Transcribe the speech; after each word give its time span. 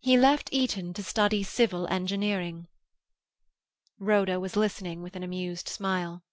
He 0.00 0.16
left 0.18 0.48
Eton 0.52 0.92
to 0.94 1.04
study 1.04 1.44
civil 1.44 1.86
engineering." 1.86 2.66
Rhoda 4.00 4.40
was 4.40 4.56
listening 4.56 5.02
with 5.02 5.14
an 5.14 5.22
amused 5.22 5.68
smile. 5.68 6.24